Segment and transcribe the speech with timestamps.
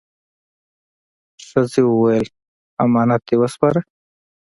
[1.47, 2.27] ښځه وویل:
[2.83, 3.81] «امانت دې وسپاره؟»